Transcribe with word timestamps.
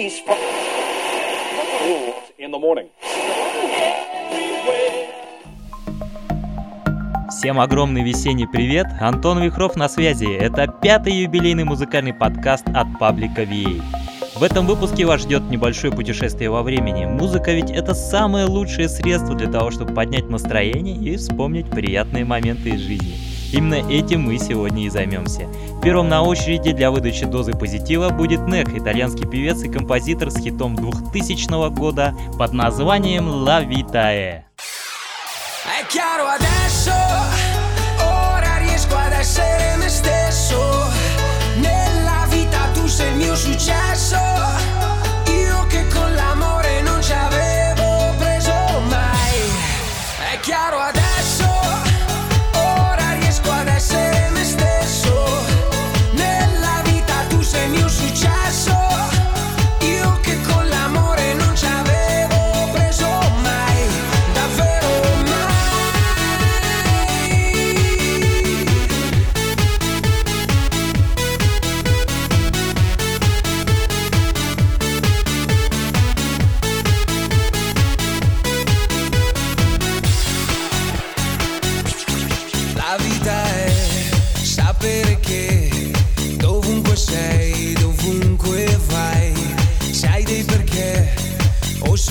police 0.00 0.20
from 0.24 0.38
in 2.38 2.50
the 2.50 2.58
morning. 2.58 2.88
Всем 7.28 7.60
огромный 7.60 8.02
весенний 8.02 8.46
привет! 8.46 8.86
Антон 9.00 9.42
Вихров 9.42 9.76
на 9.76 9.88
связи. 9.88 10.32
Это 10.32 10.66
пятый 10.68 11.12
юбилейный 11.12 11.64
музыкальный 11.64 12.14
подкаст 12.14 12.66
от 12.74 12.86
паблика 12.98 13.42
VA. 13.42 13.82
В 14.36 14.42
этом 14.42 14.66
выпуске 14.66 15.04
вас 15.04 15.22
ждет 15.22 15.42
небольшое 15.50 15.92
путешествие 15.92 16.50
во 16.50 16.62
времени. 16.62 17.04
Музыка 17.04 17.52
ведь 17.52 17.70
это 17.70 17.94
самое 17.94 18.46
лучшее 18.46 18.88
средство 18.88 19.34
для 19.34 19.50
того, 19.50 19.70
чтобы 19.70 19.94
поднять 19.94 20.28
настроение 20.28 20.96
и 20.96 21.16
вспомнить 21.16 21.68
приятные 21.70 22.24
моменты 22.24 22.70
из 22.70 22.80
жизни. 22.80 23.29
Именно 23.52 23.90
этим 23.90 24.22
мы 24.22 24.38
сегодня 24.38 24.84
и 24.84 24.88
займемся. 24.88 25.48
Первым 25.82 26.08
на 26.08 26.22
очереди 26.22 26.72
для 26.72 26.90
выдачи 26.90 27.24
дозы 27.24 27.52
позитива 27.52 28.10
будет 28.10 28.46
Нек, 28.46 28.68
итальянский 28.68 29.26
певец 29.26 29.62
и 29.62 29.68
композитор 29.68 30.30
с 30.30 30.38
хитом 30.38 30.76
2000 30.76 31.70
года 31.70 32.14
под 32.38 32.52
названием 32.52 33.44
«La 33.44 33.60
Vitae». 33.62 34.44
Nella 41.60 42.26
vita 42.30 42.70
tu 42.72 42.86
sei 42.86 43.10
il 43.10 43.16
mio 43.16 43.34
successo. 43.34 43.99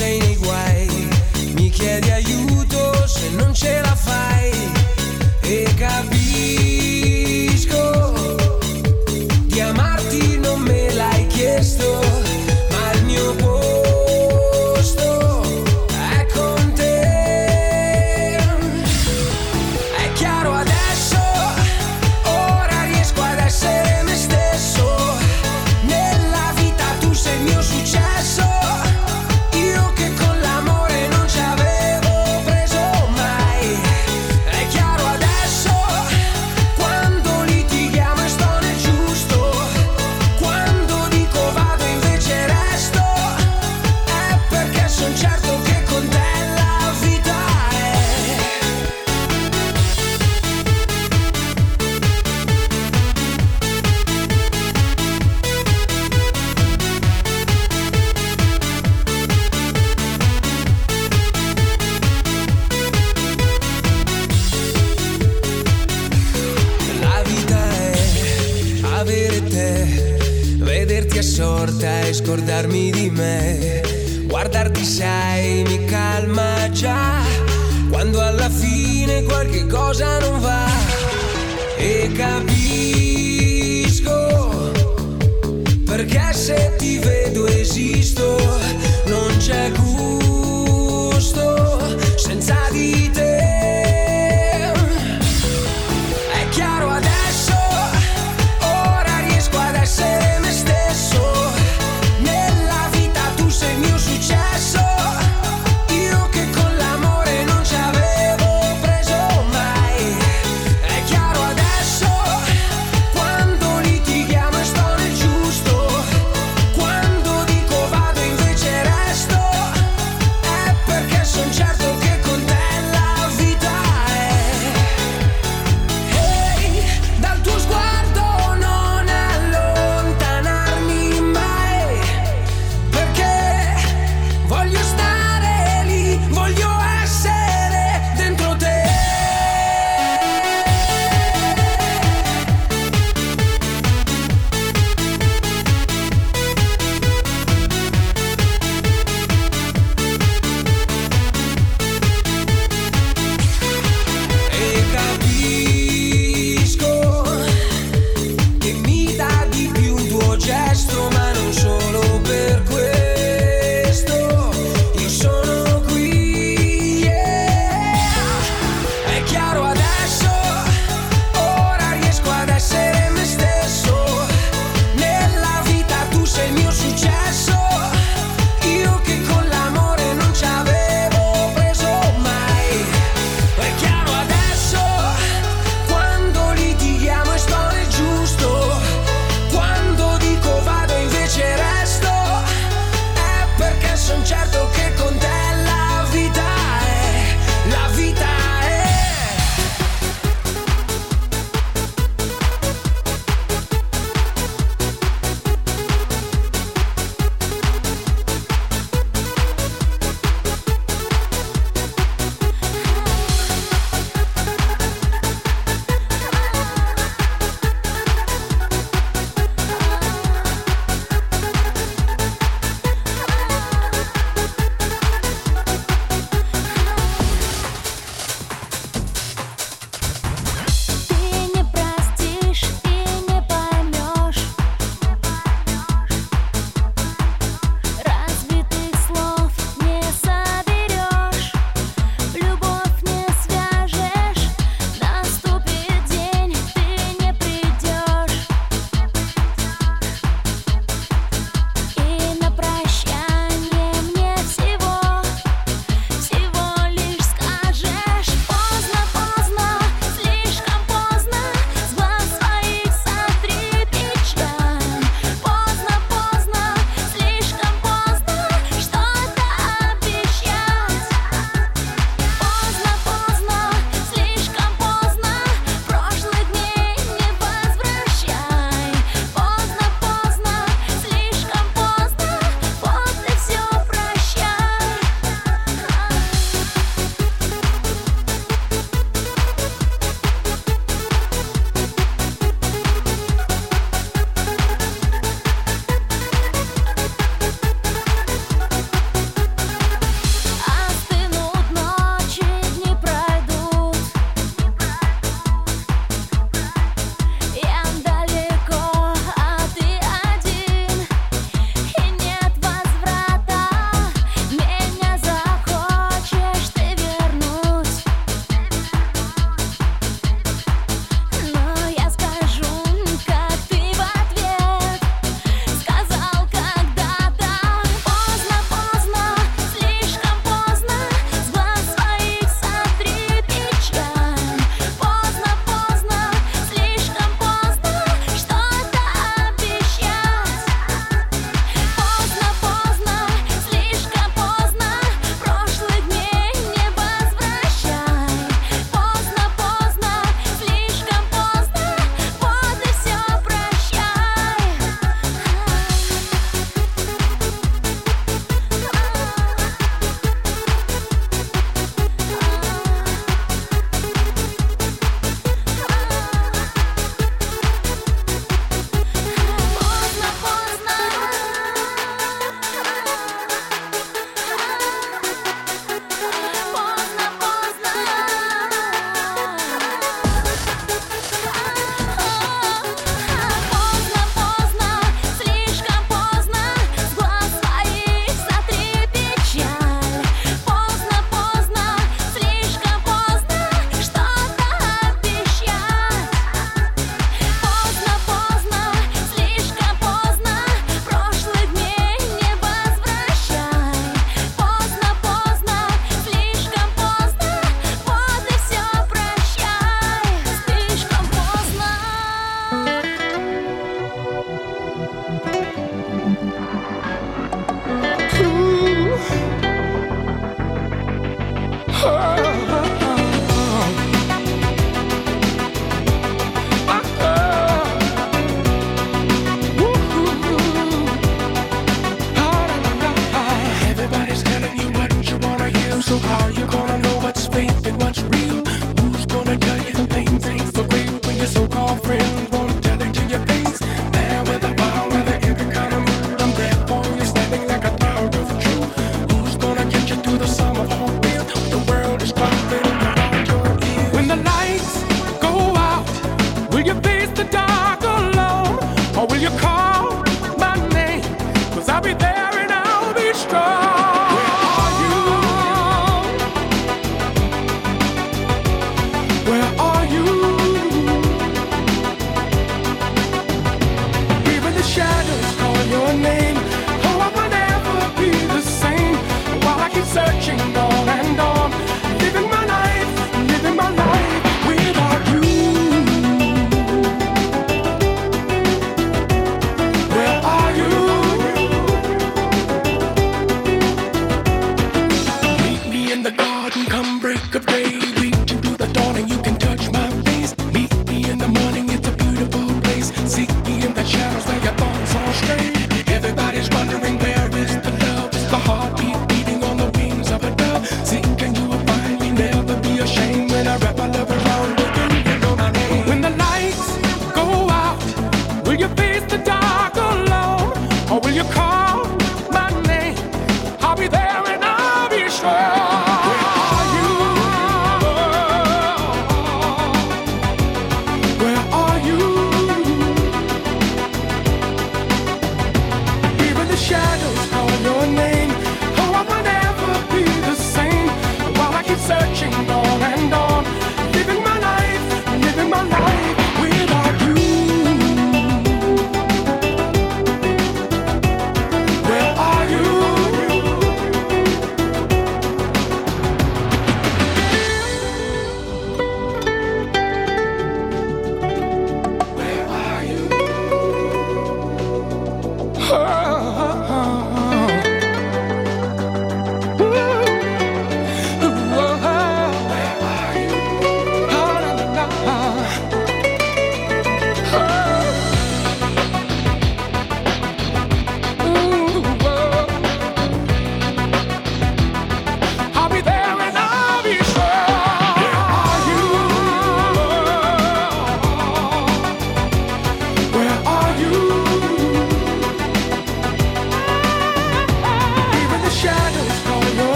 sei 0.00 0.18
nei 0.18 0.36
guai, 0.36 1.08
mi 1.52 1.68
chiedi 1.68 2.10
aiuto 2.10 3.06
se 3.06 3.28
non 3.36 3.52
ce 3.52 3.80
la 3.82 3.94
fai. 3.94 3.99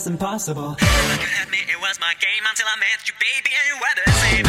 Was 0.00 0.06
impossible. 0.06 0.70
Look 0.70 1.28
at 1.42 1.50
me, 1.50 1.58
it 1.68 1.78
was 1.78 2.00
my 2.00 2.14
game 2.20 2.44
until 2.48 2.66
I 2.72 2.76
met 2.80 3.04
you, 3.04 3.12
baby, 3.20 3.52
and 3.52 3.66
you 3.68 3.76
were 3.76 3.94
the 4.00 4.10
same. 4.24 4.46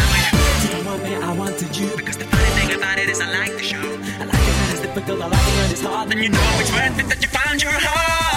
You 0.63 0.69
didn't 0.69 0.85
want 0.85 1.03
me, 1.03 1.15
I 1.15 1.33
wanted 1.33 1.75
you. 1.75 1.91
Because 1.97 2.15
the 2.15 2.25
funny 2.25 2.51
thing 2.55 2.77
about 2.77 2.99
it 2.99 3.09
is 3.09 3.19
I 3.19 3.29
like 3.37 3.57
the 3.57 3.63
show. 3.63 3.81
I 3.81 4.25
like 4.31 4.47
it 4.49 4.55
when 4.55 4.71
it's 4.71 4.81
difficult, 4.81 5.21
I 5.21 5.27
like 5.27 5.47
it 5.47 5.55
when 5.59 5.71
it's 5.71 5.81
hard. 5.81 6.09
Then 6.09 6.23
you 6.23 6.29
know 6.29 6.59
it's 6.61 6.71
worth 6.71 6.99
it 6.99 7.07
that 7.09 7.21
you 7.21 7.27
found 7.27 7.61
your 7.61 7.73
heart. 7.73 8.30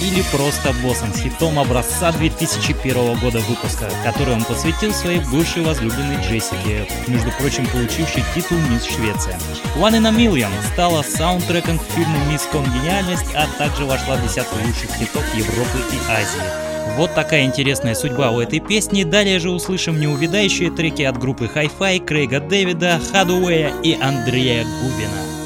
Или 0.00 0.22
просто 0.30 0.72
Боссом 0.82 1.12
с 1.12 1.20
хитом 1.20 1.58
образца 1.58 2.12
2001 2.12 3.18
года 3.20 3.40
выпуска, 3.40 3.90
который 4.04 4.34
он 4.34 4.44
посвятил 4.44 4.92
своей 4.92 5.20
бывшей 5.20 5.62
возлюбленной 5.62 6.16
Джессике, 6.22 6.86
между 7.06 7.30
прочим, 7.32 7.66
получившей 7.66 8.22
титул 8.34 8.58
Мисс 8.70 8.84
Швеция. 8.84 9.38
One 9.76 9.98
in 9.98 10.06
a 10.06 10.10
Million 10.10 10.50
стала 10.72 11.02
саундтреком 11.02 11.78
к 11.78 11.84
фильму 11.94 12.18
Мисс 12.30 12.42
Конгениальность, 12.50 13.34
а 13.34 13.46
также 13.58 13.84
вошла 13.84 14.16
в 14.16 14.22
десятку 14.22 14.56
лучших 14.64 14.90
хитов 14.98 15.24
Европы 15.34 15.78
и 15.92 16.10
Азии. 16.10 16.72
Вот 16.96 17.14
такая 17.14 17.44
интересная 17.44 17.94
судьба 17.94 18.30
у 18.32 18.40
этой 18.40 18.60
песни. 18.60 19.04
Далее 19.04 19.38
же 19.38 19.50
услышим 19.50 19.98
неувядающие 19.98 20.70
треки 20.70 21.02
от 21.02 21.18
группы 21.18 21.50
Hi-Fi, 21.52 22.04
Крейга 22.04 22.40
Дэвида, 22.40 23.00
Хадуэя 23.12 23.72
и 23.82 23.94
Андрея 23.94 24.64
Губина. 24.64 25.41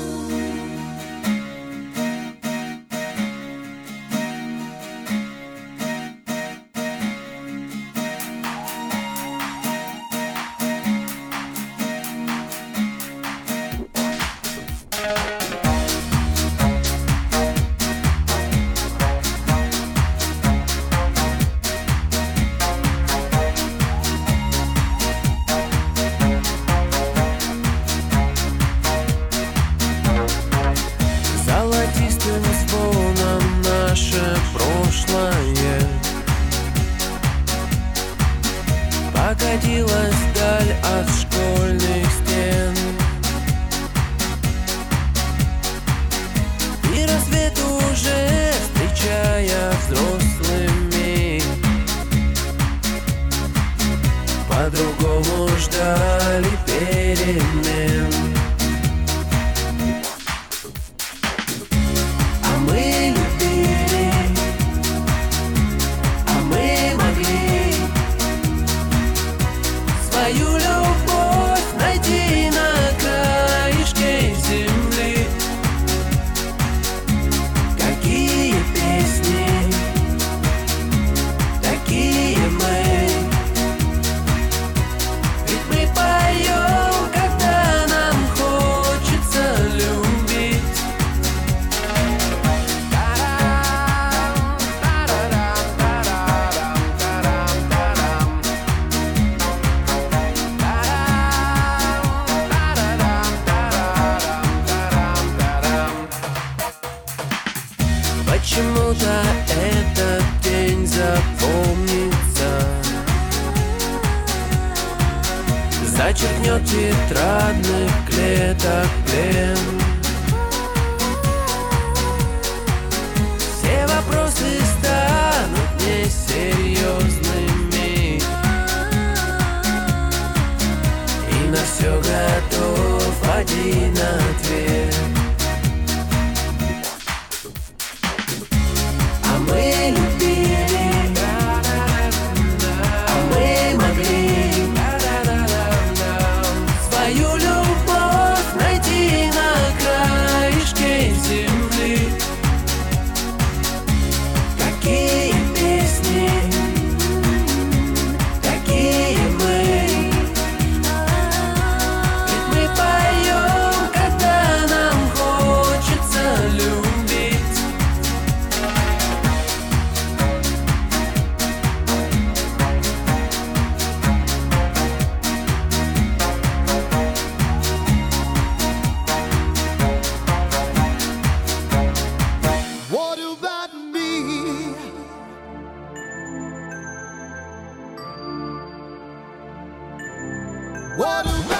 What 190.96 191.55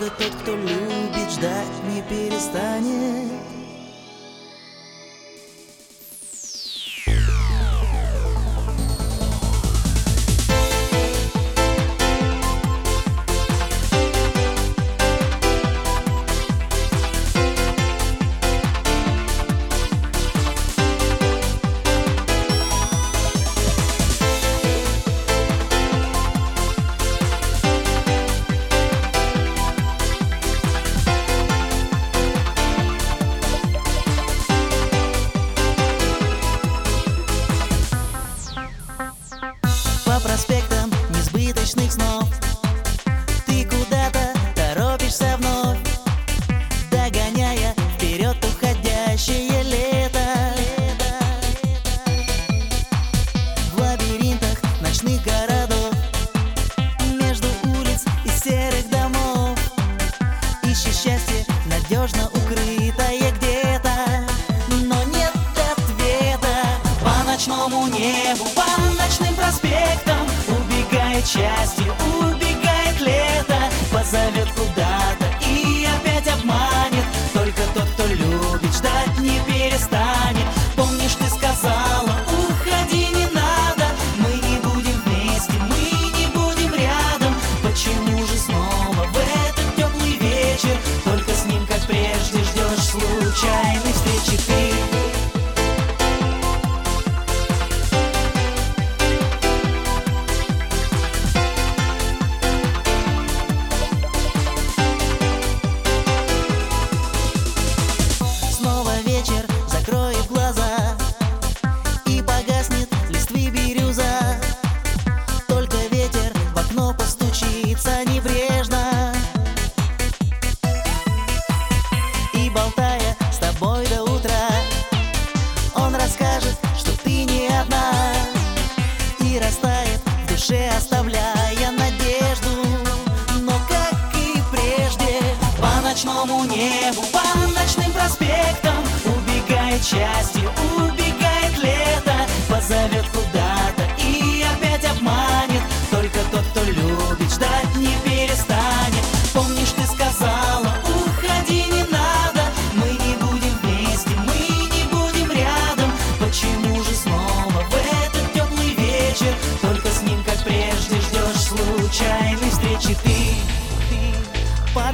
Только 0.00 0.16
тот, 0.16 0.34
кто 0.40 0.56
любит 0.56 1.30
ждать, 1.30 1.68
не 1.92 2.00
перестанет. 2.00 3.39
небу 68.00 68.46
по 68.54 68.64
ночным 68.96 69.34
проспектам. 69.34 70.26
Убегает 70.48 71.26
счастье. 71.26 71.89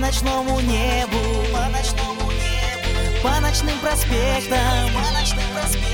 Ночному 0.07 0.61
небу, 0.61 1.19
по 1.53 1.66
ночному 1.69 2.31
небу, 2.31 3.23
по 3.25 3.40
ночным 3.40 3.77
проспектам, 3.81 4.88
по 4.95 5.11
ночным 5.19 5.45
проспектам. 5.53 5.87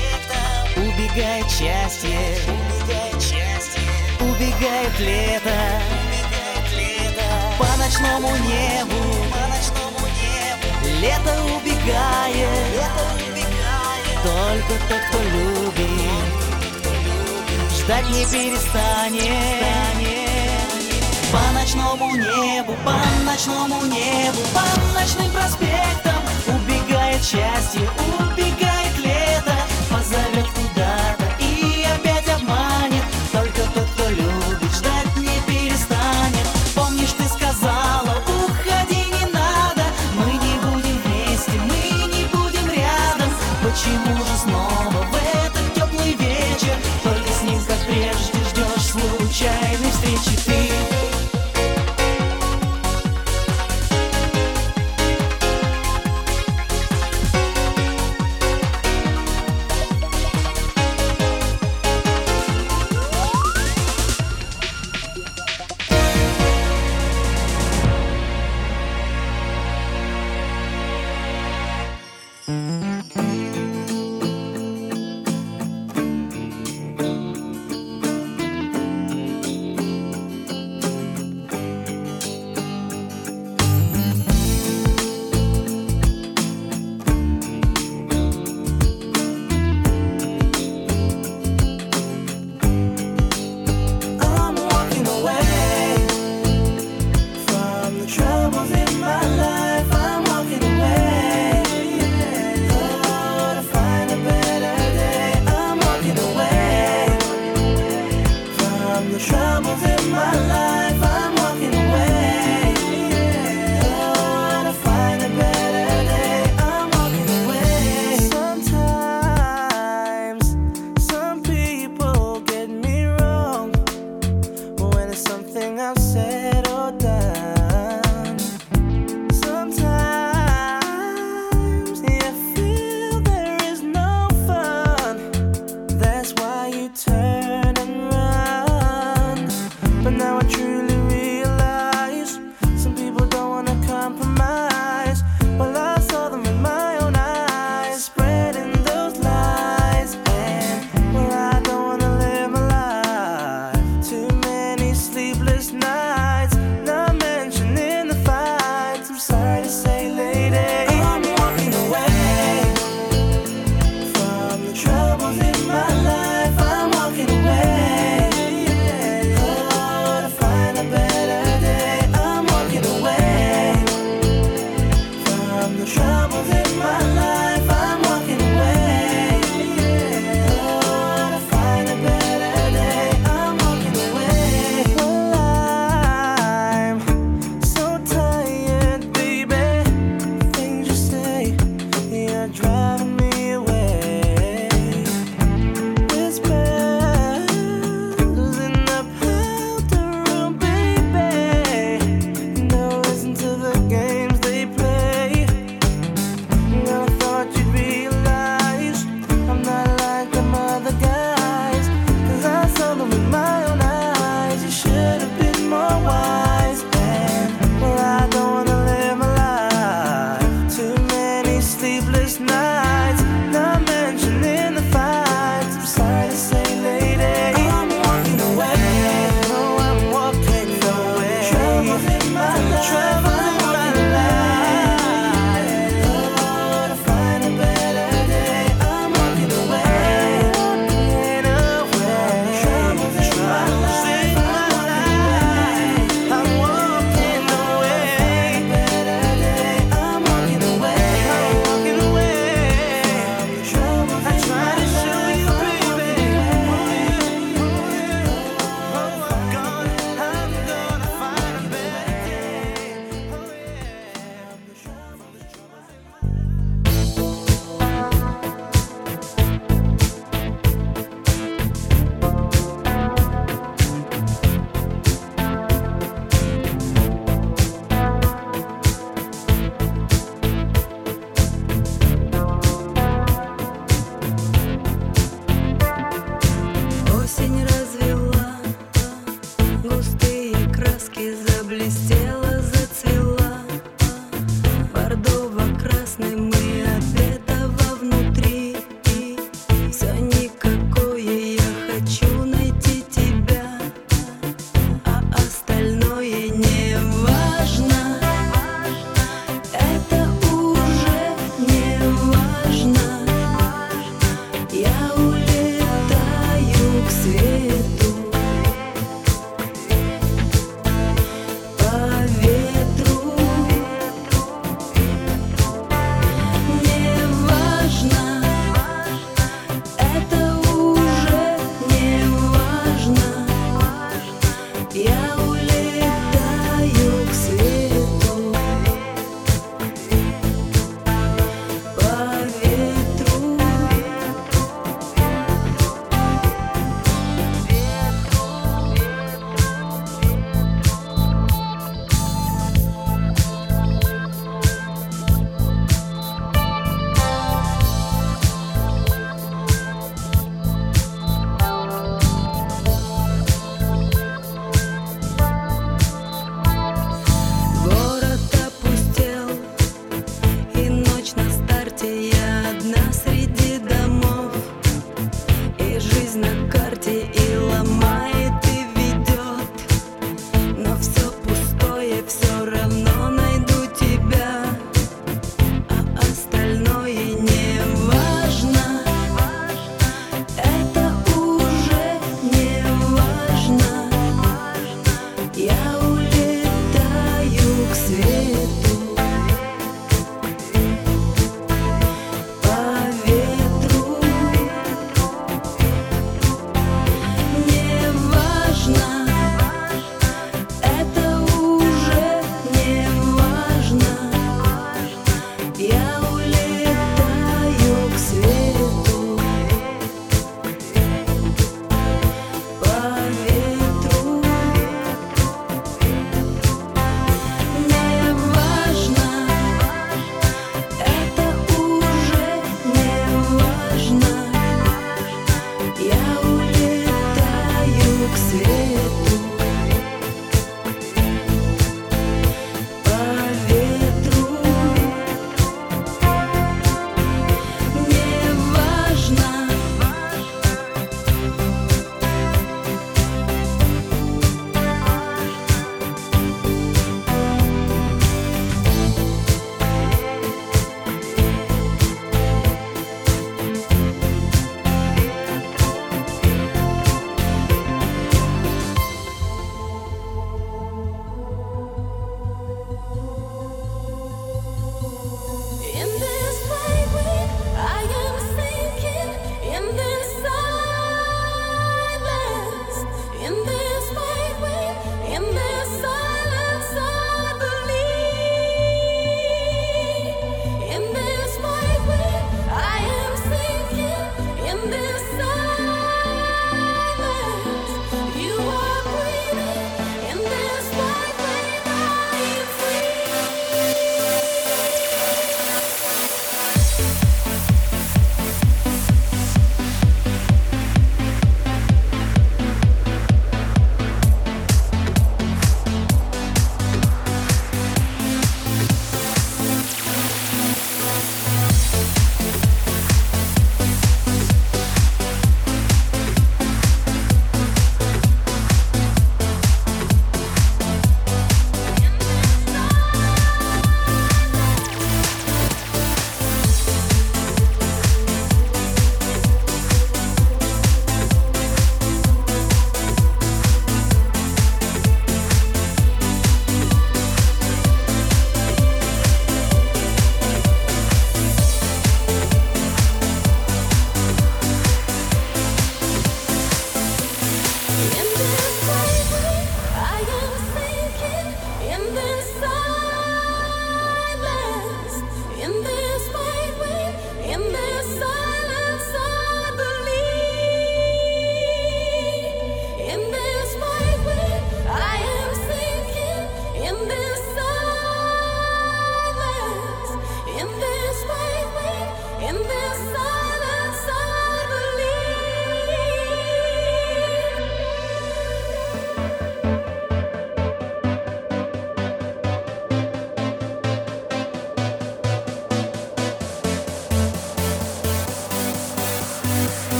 Убегает 0.75 1.49
счастье, 1.49 2.37
убегает 2.47 3.19
счастье, 3.19 3.81
убегает 4.19 4.99
лето, 4.99 5.57
убегает 6.05 6.67
лето. 6.77 7.25
По 7.57 7.65
ночному 7.77 8.35
небу, 8.45 9.01
по 9.31 9.41
ночному 9.49 10.05
небу. 10.21 10.67
Лето 11.01 11.33
убегает, 11.55 12.53
лето 12.71 13.03
убегает. 13.15 14.17
Только 14.23 14.73
тот, 14.89 15.01
кто 15.09 15.19
любит, 15.23 16.33
ждать 17.79 18.09
не 18.11 18.25
перестанет. 18.27 20.02
Ночному 21.73 22.15
небу, 22.15 22.75
по 22.85 22.93
ночному 23.25 23.81
небу, 23.87 24.37
по 24.53 24.93
ночным 24.93 25.31
проспектам. 25.31 26.21
Убегает 26.45 27.23
счастье, 27.23 27.89
убегает 28.19 28.82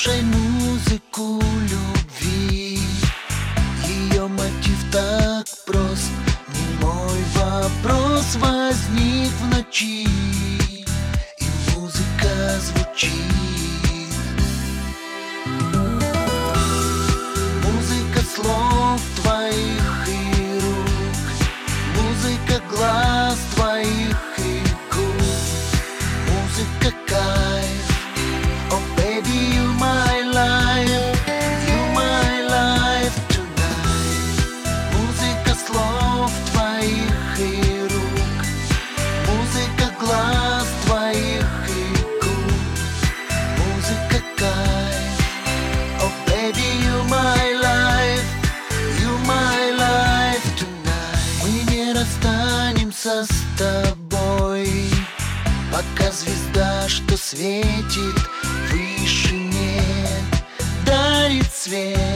Слушай 0.00 0.22
музыку 0.22 1.42
любви. 1.62 2.78
Ее 3.84 4.28
мотив 4.28 4.92
так 4.92 5.44
прост. 5.66 6.12
Не 6.54 6.86
мой 6.86 7.18
вопрос 7.34 8.36
возник 8.36 9.32
в 9.32 9.56
ночи. 9.56 10.06
И 11.40 11.46
музыка 11.74 12.60
звучит. 12.60 13.47
светит 57.30 58.18
выше 58.70 59.34
мне, 59.34 59.82
дарит 60.86 61.52
свет. 61.52 62.07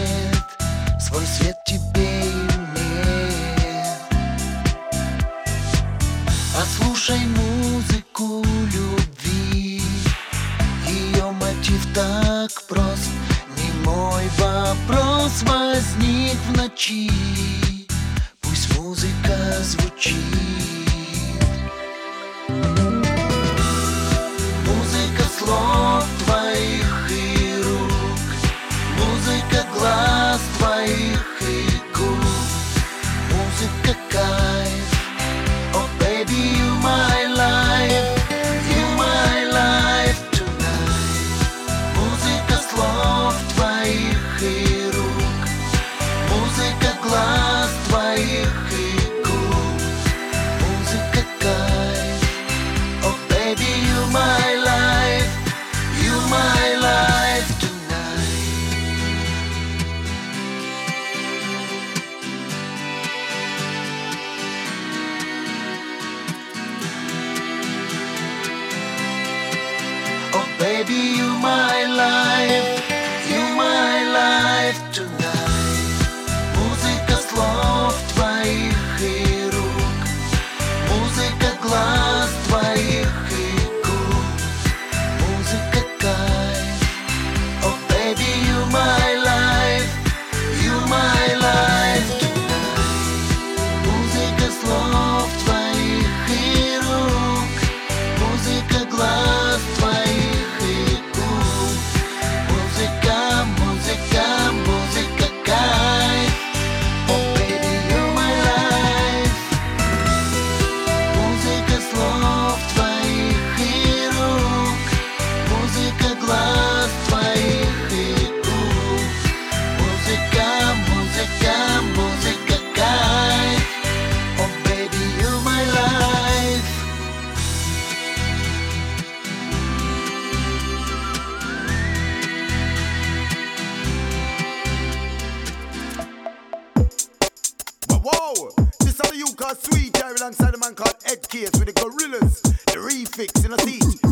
Drive 140.02 140.16
alongside 140.16 140.52
a 140.52 140.58
man 140.58 140.74
called 140.74 140.96
Ed 141.06 141.28
Case 141.28 141.52
with 141.52 141.66
the 141.66 141.72
gorillas, 141.74 142.42
the 142.42 142.72
refix 142.72 143.44
in 143.44 143.52
a 143.52 143.58
seat. 143.58 144.11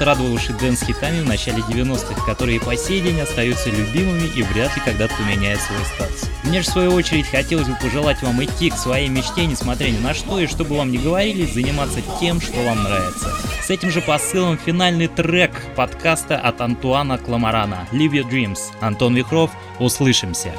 Немецкий 0.00 0.04
дуэт, 0.04 0.06
радовавший 0.06 0.54
dance-хитами 0.56 1.22
в 1.22 1.28
начале 1.28 1.58
90-х, 1.62 2.24
которые 2.24 2.60
по 2.60 2.76
сей 2.76 3.00
день 3.00 3.20
остаются 3.20 3.70
любимыми 3.70 4.28
и 4.34 4.42
вряд 4.42 4.74
ли 4.76 4.82
когда-то 4.84 5.14
поменяют 5.16 5.60
свой 5.60 5.84
статус. 5.84 6.30
Мне 6.44 6.62
же 6.62 6.68
в 6.68 6.72
свою 6.72 6.92
очередь 6.92 7.26
хотелось 7.26 7.68
бы 7.68 7.76
пожелать 7.76 8.22
вам 8.22 8.42
идти 8.42 8.70
к 8.70 8.76
своей 8.76 9.08
мечте, 9.08 9.46
несмотря 9.46 9.88
ни 9.88 9.98
на 9.98 10.14
что, 10.14 10.38
и 10.38 10.46
чтобы 10.46 10.76
вам 10.76 10.90
не 10.90 10.98
говорили, 10.98 11.46
заниматься 11.46 12.00
тем, 12.20 12.40
что 12.40 12.62
вам 12.64 12.82
нравится. 12.82 13.32
С 13.62 13.70
этим 13.70 13.90
же 13.90 14.00
посылом 14.00 14.58
финальный 14.58 15.08
трек 15.08 15.52
подкаста 15.76 16.36
от 16.36 16.60
Антуана 16.60 17.18
Кламарана 17.18 17.86
«Live 17.92 18.12
Your 18.12 18.28
Dreams». 18.28 18.58
Антон 18.80 19.14
Вихров, 19.14 19.50
услышимся! 19.78 20.52